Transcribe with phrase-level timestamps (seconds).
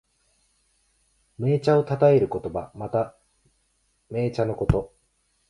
[1.37, 2.71] 銘茶をたたえる言葉。
[2.73, 3.15] また、
[4.09, 4.91] 銘茶のこと。